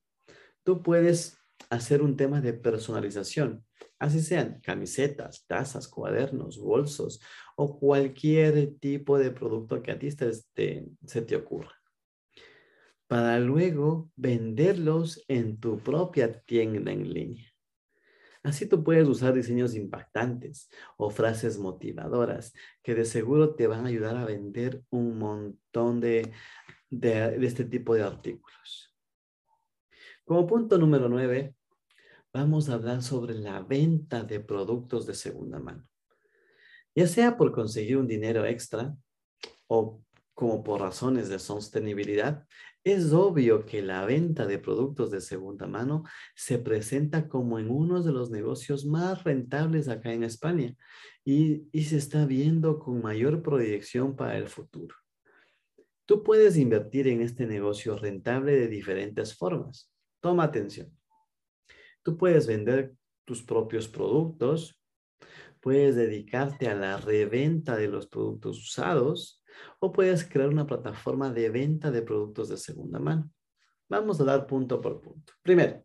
tú 0.64 0.82
puedes 0.82 1.38
hacer 1.70 2.02
un 2.02 2.16
tema 2.16 2.40
de 2.40 2.52
personalización. 2.52 3.64
Así 3.98 4.20
sean 4.20 4.60
camisetas, 4.60 5.44
tazas, 5.46 5.88
cuadernos, 5.88 6.58
bolsos 6.58 7.20
o 7.56 7.78
cualquier 7.78 8.74
tipo 8.78 9.18
de 9.18 9.30
producto 9.30 9.82
que 9.82 9.92
a 9.92 9.98
ti 9.98 10.10
se 10.10 11.22
te 11.22 11.36
ocurra. 11.36 11.72
Para 13.06 13.38
luego 13.38 14.10
venderlos 14.16 15.24
en 15.28 15.58
tu 15.58 15.78
propia 15.78 16.40
tienda 16.42 16.92
en 16.92 17.12
línea. 17.12 17.56
Así 18.46 18.64
tú 18.66 18.84
puedes 18.84 19.08
usar 19.08 19.34
diseños 19.34 19.74
impactantes 19.74 20.70
o 20.96 21.10
frases 21.10 21.58
motivadoras 21.58 22.52
que 22.80 22.94
de 22.94 23.04
seguro 23.04 23.56
te 23.56 23.66
van 23.66 23.84
a 23.84 23.88
ayudar 23.88 24.16
a 24.16 24.24
vender 24.24 24.84
un 24.90 25.18
montón 25.18 26.00
de, 26.00 26.32
de, 26.88 27.44
este 27.44 27.64
tipo 27.64 27.96
de 27.96 28.02
artículos. 28.02 28.85
Como 30.26 30.44
punto 30.44 30.76
número 30.76 31.08
nueve, 31.08 31.54
vamos 32.32 32.68
a 32.68 32.74
hablar 32.74 33.00
sobre 33.00 33.34
la 33.34 33.62
venta 33.62 34.24
de 34.24 34.40
productos 34.40 35.06
de 35.06 35.14
segunda 35.14 35.60
mano. 35.60 35.86
Ya 36.96 37.06
sea 37.06 37.36
por 37.36 37.52
conseguir 37.52 37.96
un 37.96 38.08
dinero 38.08 38.44
extra 38.44 38.92
o 39.68 40.02
como 40.34 40.64
por 40.64 40.80
razones 40.80 41.28
de 41.28 41.38
sostenibilidad, 41.38 42.44
es 42.82 43.12
obvio 43.12 43.66
que 43.66 43.82
la 43.82 44.04
venta 44.04 44.46
de 44.46 44.58
productos 44.58 45.12
de 45.12 45.20
segunda 45.20 45.68
mano 45.68 46.02
se 46.34 46.58
presenta 46.58 47.28
como 47.28 47.60
en 47.60 47.70
uno 47.70 48.02
de 48.02 48.10
los 48.10 48.28
negocios 48.28 48.84
más 48.84 49.22
rentables 49.22 49.86
acá 49.86 50.12
en 50.12 50.24
España 50.24 50.74
y, 51.24 51.68
y 51.70 51.84
se 51.84 51.98
está 51.98 52.26
viendo 52.26 52.80
con 52.80 53.00
mayor 53.00 53.44
proyección 53.44 54.16
para 54.16 54.36
el 54.36 54.48
futuro. 54.48 54.96
Tú 56.04 56.24
puedes 56.24 56.56
invertir 56.56 57.06
en 57.06 57.20
este 57.20 57.46
negocio 57.46 57.96
rentable 57.96 58.56
de 58.56 58.66
diferentes 58.66 59.36
formas. 59.36 59.92
Toma 60.20 60.44
atención. 60.44 60.96
Tú 62.02 62.16
puedes 62.16 62.46
vender 62.46 62.94
tus 63.24 63.42
propios 63.42 63.88
productos, 63.88 64.80
puedes 65.60 65.96
dedicarte 65.96 66.68
a 66.68 66.74
la 66.74 66.96
reventa 66.96 67.76
de 67.76 67.88
los 67.88 68.06
productos 68.06 68.58
usados 68.58 69.42
o 69.80 69.92
puedes 69.92 70.24
crear 70.24 70.48
una 70.48 70.66
plataforma 70.66 71.32
de 71.32 71.50
venta 71.50 71.90
de 71.90 72.02
productos 72.02 72.48
de 72.48 72.56
segunda 72.56 72.98
mano. 72.98 73.30
Vamos 73.88 74.20
a 74.20 74.24
dar 74.24 74.46
punto 74.46 74.80
por 74.80 75.00
punto. 75.00 75.32
Primero, 75.42 75.82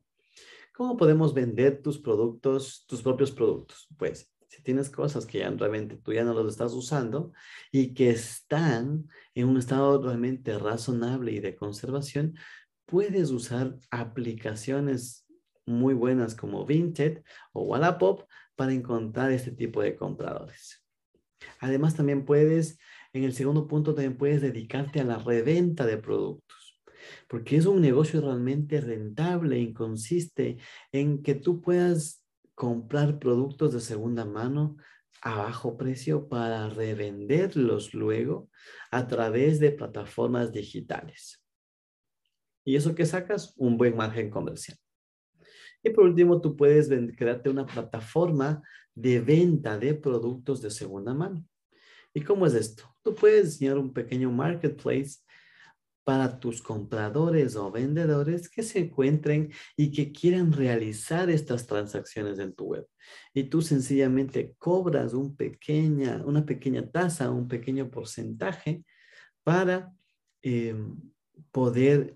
¿cómo 0.74 0.98
podemos 0.98 1.34
vender 1.34 1.82
tus 1.82 2.00
productos, 2.00 2.86
tus 2.88 3.02
propios 3.02 3.32
productos? 3.32 3.88
Pues 3.98 4.32
si 4.48 4.62
tienes 4.64 4.90
cosas 4.90 5.26
que 5.26 5.40
ya 5.40 5.50
realmente 5.50 5.98
tú 5.98 6.12
ya 6.12 6.24
no 6.24 6.34
los 6.34 6.52
estás 6.52 6.74
usando 6.74 7.32
y 7.72 7.94
que 7.94 8.10
están 8.10 9.08
en 9.34 9.48
un 9.48 9.58
estado 9.58 10.02
realmente 10.02 10.58
razonable 10.60 11.32
y 11.32 11.40
de 11.40 11.56
conservación, 11.56 12.36
puedes 12.92 13.32
usar 13.32 13.78
aplicaciones 13.90 15.26
muy 15.66 15.94
buenas 15.94 16.36
como 16.36 16.66
Vinted 16.66 17.24
o 17.54 17.64
Wallapop 17.64 18.28
para 18.58 18.74
encontrar 18.74 19.32
este 19.32 19.52
tipo 19.52 19.82
de 19.82 19.96
compradores. 19.96 20.84
Además, 21.60 21.96
también 21.96 22.26
puedes, 22.26 22.80
en 23.14 23.24
el 23.24 23.32
segundo 23.32 23.66
punto, 23.66 23.96
también 23.96 24.18
puedes 24.18 24.42
dedicarte 24.42 25.00
a 25.00 25.06
la 25.06 25.20
reventa 25.20 25.86
de 25.86 25.98
productos, 25.98 26.82
porque 27.30 27.56
es 27.56 27.66
un 27.66 27.80
negocio 27.80 28.20
realmente 28.20 28.82
rentable 28.82 29.58
y 29.58 29.72
consiste 29.72 30.58
en 30.92 31.24
que 31.24 31.36
tú 31.36 31.62
puedas 31.62 32.26
comprar 32.56 33.20
productos 33.20 33.72
de 33.72 33.80
segunda 33.80 34.26
mano 34.26 34.76
a 35.22 35.38
bajo 35.38 35.78
precio 35.78 36.28
para 36.28 36.68
revenderlos 36.68 37.94
luego 37.94 38.50
a 38.92 39.08
través 39.08 39.62
de 39.62 39.72
plataformas 39.72 40.52
digitales. 40.52 41.41
¿Y 42.64 42.76
eso 42.76 42.96
que 42.96 43.06
sacas? 43.06 43.54
Un 43.58 43.78
buen 43.78 43.96
margen 43.96 44.30
comercial. 44.30 44.78
Y 45.84 45.90
por 45.90 46.06
último, 46.06 46.42
tú 46.42 46.56
puedes 46.56 46.90
crearte 47.18 47.50
una 47.50 47.66
plataforma 47.66 48.62
de 48.94 49.20
venta 49.20 49.78
de 49.78 49.94
productos 49.96 50.62
de 50.62 50.70
segunda 50.70 51.14
mano. 51.14 51.46
¿Y 52.14 52.22
cómo 52.22 52.46
es 52.46 52.54
esto? 52.54 52.96
Tú 53.02 53.16
puedes 53.16 53.52
diseñar 53.52 53.78
un 53.78 53.94
pequeño 53.94 54.32
marketplace 54.32 55.20
para 56.04 56.40
tus 56.40 56.62
compradores 56.62 57.56
o 57.56 57.72
vendedores 57.72 58.50
que 58.50 58.64
se 58.64 58.80
encuentren 58.80 59.52
y 59.78 59.92
que 59.92 60.12
quieran 60.12 60.52
realizar 60.52 61.30
estas 61.30 61.68
transacciones 61.68 62.40
en 62.40 62.54
tu 62.54 62.66
web. 62.66 62.88
Y 63.34 63.44
tú 63.44 63.62
sencillamente 63.62 64.56
cobras 64.58 65.14
un 65.14 65.36
pequeña, 65.36 66.22
una 66.26 66.46
pequeña 66.46 66.90
tasa, 66.90 67.32
un 67.32 67.48
pequeño 67.48 67.90
porcentaje 67.90 68.84
para 69.44 69.94
em, 70.42 70.98
poder 71.52 72.16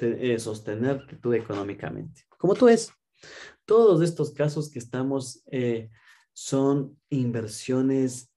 eh, 0.00 0.38
sostenerte 0.38 1.16
tú 1.16 1.32
económicamente. 1.32 2.22
Como 2.38 2.54
tú 2.54 2.66
ves, 2.66 2.92
todos 3.64 4.02
estos 4.02 4.32
casos 4.32 4.70
que 4.70 4.78
estamos 4.78 5.42
eh, 5.50 5.90
son 6.32 6.98
inversiones 7.10 8.32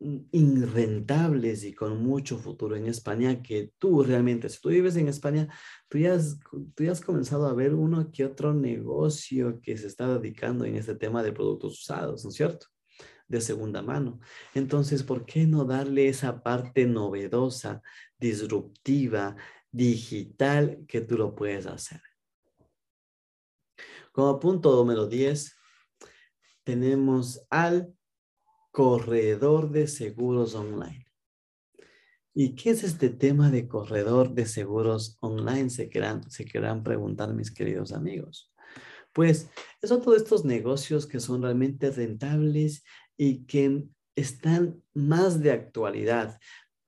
irrentables 0.00 1.64
y 1.64 1.74
con 1.74 2.00
mucho 2.02 2.38
futuro 2.38 2.76
en 2.76 2.86
España 2.86 3.42
que 3.42 3.72
tú 3.78 4.04
realmente, 4.04 4.48
si 4.48 4.60
tú 4.60 4.68
vives 4.68 4.96
en 4.96 5.08
España, 5.08 5.48
tú 5.88 5.98
ya, 5.98 6.14
has, 6.14 6.38
tú 6.74 6.84
ya 6.84 6.92
has 6.92 7.00
comenzado 7.00 7.46
a 7.46 7.52
ver 7.52 7.74
uno 7.74 8.10
que 8.12 8.24
otro 8.24 8.54
negocio 8.54 9.60
que 9.60 9.76
se 9.76 9.88
está 9.88 10.18
dedicando 10.18 10.64
en 10.64 10.76
este 10.76 10.94
tema 10.94 11.22
de 11.22 11.32
productos 11.32 11.80
usados, 11.80 12.22
¿no 12.24 12.30
es 12.30 12.36
cierto? 12.36 12.68
De 13.28 13.40
segunda 13.40 13.82
mano. 13.82 14.20
Entonces, 14.54 15.02
¿por 15.02 15.26
qué 15.26 15.46
no 15.46 15.64
darle 15.64 16.08
esa 16.08 16.42
parte 16.42 16.86
novedosa, 16.86 17.82
disruptiva, 18.18 19.36
digital 19.70 20.84
que 20.88 21.02
tú 21.02 21.18
lo 21.18 21.34
puedes 21.34 21.66
hacer? 21.66 22.00
Como 24.12 24.40
punto 24.40 24.74
número 24.74 25.06
10, 25.06 25.54
tenemos 26.64 27.46
al 27.50 27.94
corredor 28.70 29.70
de 29.70 29.86
seguros 29.86 30.54
online. 30.54 31.08
¿Y 32.34 32.54
qué 32.54 32.70
es 32.70 32.84
este 32.84 33.10
tema 33.10 33.50
de 33.50 33.66
corredor 33.66 34.32
de 34.32 34.46
seguros 34.46 35.16
online? 35.20 35.70
Se 35.70 35.88
querrán, 35.88 36.84
preguntar 36.84 37.34
mis 37.34 37.50
queridos 37.50 37.92
amigos. 37.92 38.52
Pues 39.12 39.50
son 39.82 40.02
todos 40.02 40.18
estos 40.18 40.44
negocios 40.44 41.06
que 41.06 41.18
son 41.18 41.42
realmente 41.42 41.90
rentables 41.90 42.84
y 43.18 43.44
que 43.44 43.84
están 44.16 44.82
más 44.94 45.42
de 45.42 45.52
actualidad 45.52 46.40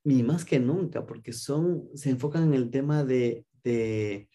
y 0.02 0.22
más 0.22 0.46
que 0.46 0.58
nunca 0.58 1.04
porque 1.04 1.34
son, 1.34 1.90
se 1.94 2.08
enfocan 2.10 2.44
en 2.44 2.54
el 2.54 2.70
tema 2.70 3.04
de, 3.04 3.44
de 3.62 4.30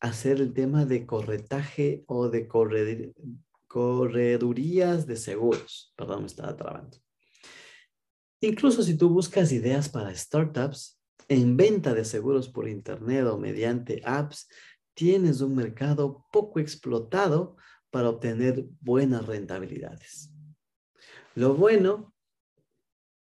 hacer 0.00 0.40
el 0.40 0.52
tema 0.52 0.84
de 0.84 1.06
corretaje 1.06 2.02
o 2.06 2.28
de 2.28 2.48
corredurías 3.68 5.06
de 5.06 5.16
seguros. 5.16 5.92
Perdón, 5.96 6.22
me 6.22 6.26
estaba 6.26 6.56
trabando. 6.56 6.98
Incluso 8.40 8.82
si 8.82 8.96
tú 8.96 9.08
buscas 9.08 9.52
ideas 9.52 9.88
para 9.88 10.14
startups 10.14 11.00
en 11.28 11.56
venta 11.56 11.94
de 11.94 12.04
seguros 12.04 12.48
por 12.48 12.68
internet 12.68 13.26
o 13.26 13.38
mediante 13.38 14.02
apps, 14.04 14.48
tienes 14.94 15.40
un 15.40 15.54
mercado 15.54 16.24
poco 16.32 16.60
explotado 16.60 17.56
para 17.90 18.08
obtener 18.10 18.66
buenas 18.80 19.26
rentabilidades. 19.26 20.35
Lo 21.36 21.54
bueno 21.54 22.14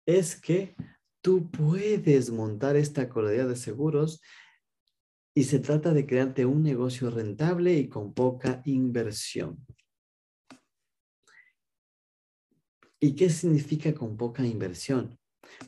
es 0.07 0.41
que 0.41 0.77
tú 1.21 1.51
puedes 1.51 2.31
montar 2.31 2.77
esta 2.77 3.09
corredera 3.09 3.49
de 3.49 3.57
seguros 3.57 4.23
y 5.35 5.43
se 5.43 5.59
trata 5.59 5.93
de 5.93 6.07
crearte 6.07 6.47
un 6.47 6.63
negocio 6.63 7.11
rentable 7.11 7.75
y 7.75 7.89
con 7.89 8.15
poca 8.15 8.63
inversión. 8.67 9.67
¿Y 13.01 13.17
qué 13.17 13.29
significa 13.31 13.93
con 13.93 14.17
poca 14.17 14.47
inversión? 14.47 15.19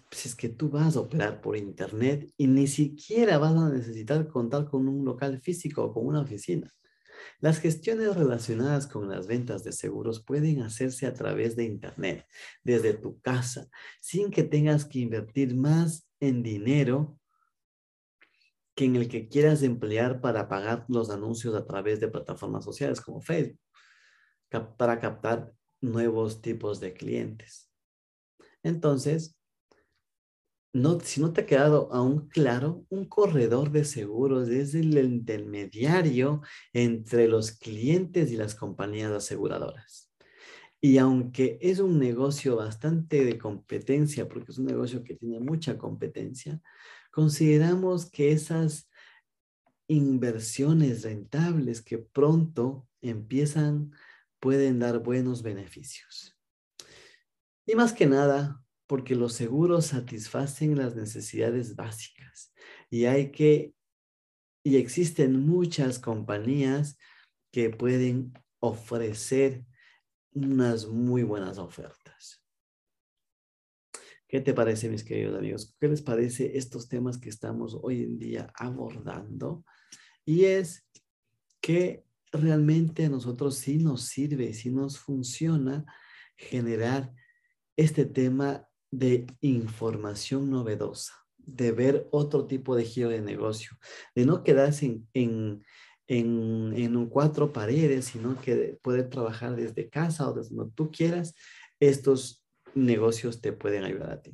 Pues 0.08 0.26
es 0.26 0.36
que 0.36 0.48
tú 0.48 0.70
vas 0.70 0.94
a 0.94 1.00
operar 1.00 1.40
por 1.40 1.56
internet 1.56 2.32
y 2.36 2.46
ni 2.46 2.68
siquiera 2.68 3.38
vas 3.38 3.56
a 3.56 3.70
necesitar 3.70 4.28
contar 4.28 4.70
con 4.70 4.86
un 4.86 5.04
local 5.04 5.40
físico 5.40 5.82
o 5.82 5.92
con 5.92 6.06
una 6.06 6.20
oficina. 6.20 6.72
Las 7.40 7.58
gestiones 7.58 8.16
relacionadas 8.16 8.86
con 8.86 9.08
las 9.08 9.26
ventas 9.26 9.64
de 9.64 9.72
seguros 9.72 10.22
pueden 10.22 10.62
hacerse 10.62 11.06
a 11.06 11.14
través 11.14 11.56
de 11.56 11.64
internet, 11.64 12.26
desde 12.62 12.94
tu 12.94 13.20
casa, 13.20 13.68
sin 14.00 14.30
que 14.30 14.42
tengas 14.42 14.84
que 14.84 15.00
invertir 15.00 15.54
más 15.54 16.08
en 16.20 16.42
dinero 16.42 17.18
que 18.74 18.84
en 18.84 18.96
el 18.96 19.08
que 19.08 19.28
quieras 19.28 19.62
emplear 19.62 20.20
para 20.20 20.48
pagar 20.48 20.84
los 20.88 21.10
anuncios 21.10 21.54
a 21.54 21.66
través 21.66 21.98
de 21.98 22.08
plataformas 22.08 22.64
sociales 22.64 23.00
como 23.00 23.22
Facebook, 23.22 23.60
para 24.76 25.00
captar 25.00 25.52
nuevos 25.80 26.42
tipos 26.42 26.78
de 26.80 26.92
clientes. 26.92 27.70
Entonces, 28.62 29.35
no, 30.76 31.00
si 31.00 31.20
no 31.20 31.32
te 31.32 31.42
ha 31.42 31.46
quedado 31.46 31.88
aún 31.92 32.28
claro, 32.28 32.84
un 32.90 33.06
corredor 33.06 33.70
de 33.70 33.84
seguros 33.84 34.48
es 34.48 34.74
el 34.74 34.96
intermediario 34.98 36.42
entre 36.72 37.28
los 37.28 37.52
clientes 37.52 38.30
y 38.30 38.36
las 38.36 38.54
compañías 38.54 39.10
aseguradoras. 39.10 40.12
Y 40.80 40.98
aunque 40.98 41.58
es 41.62 41.78
un 41.78 41.98
negocio 41.98 42.56
bastante 42.56 43.24
de 43.24 43.38
competencia, 43.38 44.28
porque 44.28 44.52
es 44.52 44.58
un 44.58 44.66
negocio 44.66 45.02
que 45.02 45.14
tiene 45.14 45.40
mucha 45.40 45.78
competencia, 45.78 46.60
consideramos 47.10 48.10
que 48.10 48.32
esas 48.32 48.90
inversiones 49.88 51.04
rentables 51.04 51.80
que 51.80 51.98
pronto 51.98 52.86
empiezan 53.00 53.92
pueden 54.40 54.78
dar 54.78 54.98
buenos 54.98 55.42
beneficios. 55.42 56.36
Y 57.64 57.74
más 57.74 57.94
que 57.94 58.06
nada, 58.06 58.62
porque 58.86 59.14
los 59.14 59.32
seguros 59.32 59.86
satisfacen 59.86 60.76
las 60.76 60.94
necesidades 60.94 61.74
básicas 61.74 62.52
y 62.90 63.06
hay 63.06 63.32
que, 63.32 63.74
y 64.62 64.76
existen 64.76 65.46
muchas 65.46 65.98
compañías 65.98 66.98
que 67.50 67.70
pueden 67.70 68.32
ofrecer 68.60 69.64
unas 70.32 70.86
muy 70.86 71.22
buenas 71.22 71.58
ofertas. 71.58 72.42
¿Qué 74.28 74.40
te 74.40 74.54
parece, 74.54 74.88
mis 74.88 75.04
queridos 75.04 75.38
amigos? 75.38 75.74
¿Qué 75.80 75.88
les 75.88 76.02
parece 76.02 76.58
estos 76.58 76.88
temas 76.88 77.16
que 77.16 77.28
estamos 77.28 77.78
hoy 77.80 78.02
en 78.02 78.18
día 78.18 78.52
abordando? 78.54 79.64
Y 80.24 80.44
es 80.44 80.84
que 81.60 82.04
realmente 82.32 83.04
a 83.04 83.08
nosotros 83.08 83.56
sí 83.56 83.78
nos 83.78 84.02
sirve, 84.02 84.52
sí 84.52 84.70
nos 84.70 84.98
funciona 84.98 85.84
generar 86.36 87.12
este 87.76 88.04
tema 88.04 88.68
de 88.90 89.26
información 89.40 90.50
novedosa, 90.50 91.14
de 91.38 91.72
ver 91.72 92.08
otro 92.10 92.46
tipo 92.46 92.76
de 92.76 92.84
giro 92.84 93.08
de 93.08 93.20
negocio, 93.20 93.76
de 94.14 94.26
no 94.26 94.42
quedarse 94.42 94.86
en, 94.86 95.08
en, 95.14 95.64
en, 96.06 96.72
en 96.76 97.06
cuatro 97.06 97.52
paredes, 97.52 98.06
sino 98.06 98.40
que 98.40 98.78
poder 98.82 99.10
trabajar 99.10 99.56
desde 99.56 99.88
casa 99.88 100.28
o 100.28 100.34
desde 100.34 100.54
donde 100.54 100.72
tú 100.74 100.90
quieras. 100.90 101.34
Estos 101.80 102.44
negocios 102.74 103.40
te 103.40 103.52
pueden 103.52 103.84
ayudar 103.84 104.10
a 104.10 104.22
ti. 104.22 104.32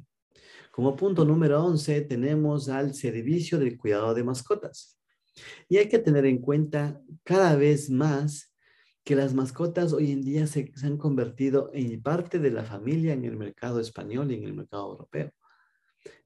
Como 0.70 0.96
punto 0.96 1.24
número 1.24 1.62
11 1.64 2.02
tenemos 2.02 2.68
al 2.68 2.94
servicio 2.94 3.58
del 3.58 3.76
cuidado 3.76 4.14
de 4.14 4.24
mascotas. 4.24 4.98
Y 5.68 5.76
hay 5.78 5.88
que 5.88 5.98
tener 5.98 6.26
en 6.26 6.38
cuenta 6.38 7.00
cada 7.24 7.56
vez 7.56 7.90
más 7.90 8.51
que 9.04 9.16
las 9.16 9.34
mascotas 9.34 9.92
hoy 9.92 10.12
en 10.12 10.22
día 10.22 10.46
se, 10.46 10.72
han 10.84 10.96
convertido 10.96 11.70
en 11.74 12.00
parte 12.02 12.38
de 12.38 12.50
la 12.50 12.64
familia 12.64 13.12
en 13.12 13.24
el 13.24 13.36
mercado 13.36 13.80
español 13.80 14.30
y 14.30 14.36
en 14.36 14.44
el 14.44 14.54
mercado 14.54 14.90
europeo. 14.90 15.30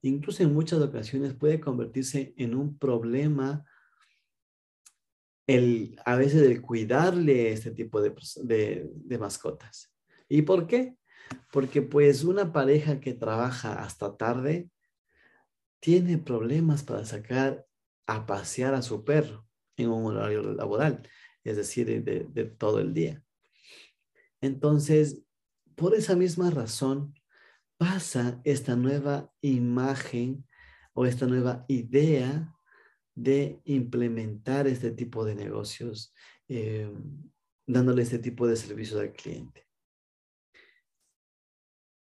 Incluso 0.02 0.42
en 0.42 0.52
muchas 0.52 0.80
ocasiones 0.80 1.34
puede 1.34 1.60
convertirse 1.60 2.34
en 2.36 2.54
un 2.54 2.78
problema 2.78 3.64
el, 5.46 5.98
a 6.04 6.16
veces 6.16 6.42
el 6.42 6.60
cuidarle 6.60 7.52
este 7.52 7.70
tipo 7.70 8.00
de, 8.00 8.14
de, 8.42 8.90
de 8.92 9.18
mascotas. 9.18 9.92
¿Y 10.28 10.42
por 10.42 10.66
qué? 10.66 10.96
Porque 11.52 11.82
pues 11.82 12.24
una 12.24 12.52
pareja 12.52 13.00
que 13.00 13.14
trabaja 13.14 13.82
hasta 13.82 14.16
tarde 14.16 14.70
tiene 15.80 16.18
problemas 16.18 16.82
para 16.82 17.04
sacar 17.04 17.64
a 18.06 18.26
pasear 18.26 18.74
a 18.74 18.82
su 18.82 19.04
perro 19.04 19.46
en 19.76 19.90
un 19.90 20.16
horario 20.16 20.42
laboral, 20.42 21.08
es 21.46 21.56
decir, 21.56 22.02
de, 22.04 22.44
todo 22.44 22.80
el 22.80 22.92
día. 22.92 23.22
Entonces, 24.40 25.22
por 25.74 25.94
esa 25.94 26.16
misma 26.16 26.50
razón, 26.50 27.14
pasa 27.76 28.40
esta 28.44 28.76
nueva 28.76 29.32
imagen 29.40 30.46
o 30.94 31.06
esta 31.06 31.26
nueva 31.26 31.64
idea 31.68 32.54
de 33.14 33.60
implementar 33.64 34.66
este 34.66 34.90
tipo 34.90 35.24
de 35.24 35.34
negocios, 35.34 36.12
eh, 36.48 36.90
dándole 37.66 38.02
este 38.02 38.18
tipo 38.18 38.46
de 38.46 38.56
servicios 38.56 39.00
al 39.00 39.12
cliente. 39.12 39.66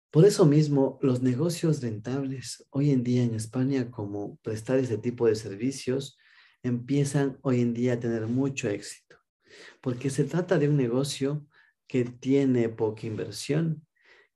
Por 0.10 0.26
eso 0.26 0.46
mismo, 0.46 0.98
los 1.02 1.22
negocios 1.22 1.82
rentables 1.82 2.66
hoy 2.72 2.92
en 2.92 3.04
día 3.04 3.24
en 3.24 3.36
España, 3.36 3.92
como 3.92 4.38
prestar 4.38 4.80
ese 4.80 4.98
tipo 4.98 5.28
de 5.28 5.36
servicios, 5.36 6.18
empiezan 6.64 7.38
hoy 7.42 7.62
en 7.62 7.74
día 7.74 7.94
a 7.94 8.00
tener 8.00 8.28
mucho 8.28 8.70
éxito, 8.70 9.17
porque 9.82 10.10
se 10.10 10.24
trata 10.24 10.58
de 10.58 10.70
un 10.70 10.78
negocio 10.78 11.46
que 11.88 12.06
tiene 12.06 12.70
poca 12.70 13.08
inversión, 13.08 13.86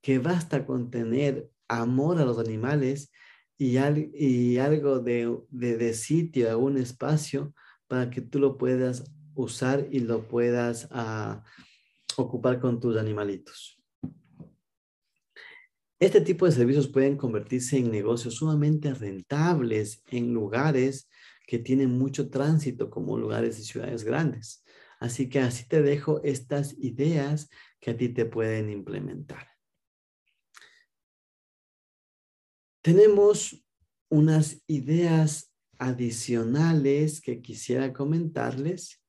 que 0.01 0.19
basta 0.19 0.65
con 0.65 0.89
tener 0.89 1.49
amor 1.67 2.19
a 2.19 2.25
los 2.25 2.39
animales 2.39 3.12
y, 3.57 3.77
algo 3.77 4.99
de, 4.99 5.38
de, 5.49 5.93
sitio, 5.93 6.57
un 6.57 6.77
espacio 6.77 7.53
para 7.88 8.10
que 8.10 8.21
tú 8.21 8.39
lo 8.39 8.57
puedas 8.57 9.12
usar 9.36 9.88
y 9.91 9.99
lo 9.99 10.27
puedas 10.27 10.88
ah, 10.91 11.43
ocupar 12.17 12.60
con 12.60 12.79
tus 12.79 12.97
animalitos. 12.97 13.79
Este 15.99 16.19
tipo 16.21 16.47
de 16.47 16.51
servicios 16.51 16.88
pueden 16.88 17.15
convertirse 17.15 17.77
en 17.77 17.91
negocios 17.91 18.34
sumamente 18.34 18.91
rentables 18.91 20.03
en 20.10 20.34
lugares 20.34 21.07
que 21.45 21.60
tienen 21.60 21.91
mucho 21.91 22.29
tránsito, 22.31 22.89
como 22.89 23.19
lugares 23.19 23.57
de 23.57 23.63
ciudades 23.63 24.03
grandes. 24.03 24.63
Así 25.01 25.29
que 25.29 25.39
así 25.39 25.67
te 25.67 25.81
dejo 25.81 26.21
estas 26.23 26.75
ideas 26.77 27.49
que 27.79 27.89
a 27.89 27.97
ti 27.97 28.09
te 28.09 28.25
pueden 28.25 28.69
implementar. 28.69 29.47
Tenemos 32.83 33.65
unas 34.09 34.63
ideas 34.67 35.51
adicionales 35.79 37.19
que 37.19 37.41
quisiera 37.41 37.91
comentarles, 37.91 39.03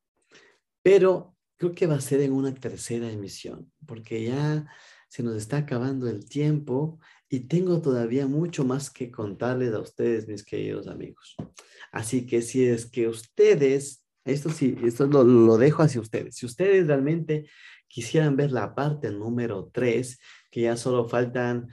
pero 0.82 1.36
creo 1.58 1.74
que 1.74 1.86
va 1.86 1.96
a 1.96 2.00
ser 2.00 2.22
en 2.22 2.32
una 2.32 2.54
tercera 2.54 3.12
emisión, 3.12 3.70
porque 3.86 4.24
ya 4.24 4.66
se 5.08 5.22
nos 5.22 5.36
está 5.36 5.58
acabando 5.58 6.08
el 6.08 6.26
tiempo 6.26 7.00
y 7.28 7.40
tengo 7.40 7.82
todavía 7.82 8.26
mucho 8.26 8.64
más 8.64 8.88
que 8.88 9.10
contarles 9.10 9.74
a 9.74 9.80
ustedes, 9.80 10.26
mis 10.26 10.42
queridos 10.42 10.86
amigos. 10.86 11.36
Así 11.90 12.24
que 12.24 12.40
si 12.40 12.64
es 12.64 12.86
que 12.86 13.08
ustedes, 13.08 14.01
esto 14.24 14.50
sí, 14.50 14.76
esto 14.82 15.06
lo, 15.06 15.56
dejo 15.58 15.82
hacia 15.82 16.00
ustedes, 16.00 16.36
si 16.36 16.46
ustedes 16.46 16.86
realmente 16.86 17.48
quisieran 17.88 18.36
ver 18.36 18.52
la 18.52 18.74
parte 18.74 19.10
número 19.10 19.70
tres, 19.72 20.18
que 20.50 20.62
ya 20.62 20.76
solo 20.76 21.08
faltan 21.08 21.68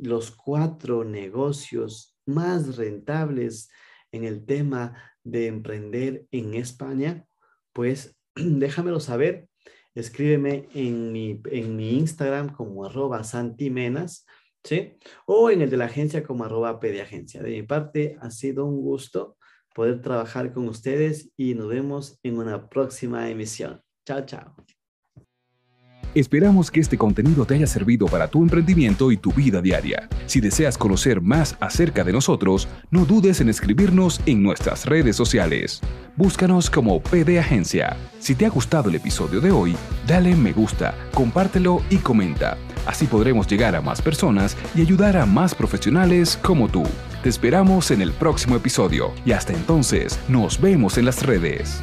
los 0.00 0.30
cuatro 0.30 1.04
negocios 1.04 2.16
más 2.26 2.76
rentables 2.76 3.68
en 4.12 4.24
el 4.24 4.46
tema 4.46 4.94
de 5.24 5.46
emprender 5.46 6.26
en 6.30 6.54
España, 6.54 7.26
pues 7.72 8.16
déjamelo 8.34 9.00
saber 9.00 9.50
escríbeme 9.94 10.68
en 10.74 11.12
mi, 11.12 11.40
en 11.50 11.76
mi 11.76 11.98
Instagram 11.98 12.52
como 12.52 12.84
arroba 12.84 13.24
santimenas, 13.24 14.26
¿sí? 14.64 14.96
O 15.26 15.50
en 15.50 15.62
el 15.62 15.70
de 15.70 15.76
la 15.76 15.86
agencia 15.86 16.22
como 16.22 16.44
arroba 16.44 16.78
pediagencia. 16.80 17.42
De 17.42 17.50
mi 17.50 17.62
parte, 17.62 18.16
ha 18.20 18.30
sido 18.30 18.66
un 18.66 18.80
gusto 18.80 19.36
poder 19.80 20.02
trabajar 20.02 20.52
con 20.52 20.68
ustedes 20.68 21.30
y 21.38 21.54
nos 21.54 21.68
vemos 21.68 22.18
en 22.22 22.36
una 22.36 22.68
próxima 22.68 23.30
emisión. 23.30 23.80
Chao, 24.06 24.26
chao. 24.26 24.54
Esperamos 26.14 26.70
que 26.70 26.80
este 26.80 26.98
contenido 26.98 27.46
te 27.46 27.54
haya 27.54 27.66
servido 27.66 28.04
para 28.04 28.28
tu 28.28 28.42
emprendimiento 28.42 29.10
y 29.10 29.16
tu 29.16 29.32
vida 29.32 29.62
diaria. 29.62 30.06
Si 30.26 30.38
deseas 30.38 30.76
conocer 30.76 31.22
más 31.22 31.56
acerca 31.60 32.04
de 32.04 32.12
nosotros, 32.12 32.68
no 32.90 33.06
dudes 33.06 33.40
en 33.40 33.48
escribirnos 33.48 34.20
en 34.26 34.42
nuestras 34.42 34.84
redes 34.84 35.16
sociales. 35.16 35.80
Búscanos 36.14 36.68
como 36.68 37.00
PD 37.00 37.38
Agencia. 37.38 37.96
Si 38.18 38.34
te 38.34 38.44
ha 38.44 38.50
gustado 38.50 38.90
el 38.90 38.96
episodio 38.96 39.40
de 39.40 39.50
hoy, 39.50 39.74
dale 40.06 40.36
me 40.36 40.52
gusta, 40.52 40.94
compártelo 41.14 41.80
y 41.88 41.96
comenta. 41.96 42.58
Así 42.84 43.06
podremos 43.06 43.46
llegar 43.46 43.74
a 43.74 43.80
más 43.80 44.02
personas 44.02 44.58
y 44.74 44.82
ayudar 44.82 45.16
a 45.16 45.24
más 45.24 45.54
profesionales 45.54 46.38
como 46.42 46.68
tú. 46.68 46.82
Te 47.22 47.28
esperamos 47.28 47.90
en 47.90 48.00
el 48.00 48.12
próximo 48.12 48.56
episodio 48.56 49.12
y 49.26 49.32
hasta 49.32 49.52
entonces 49.52 50.18
nos 50.26 50.58
vemos 50.58 50.96
en 50.96 51.04
las 51.04 51.22
redes. 51.22 51.82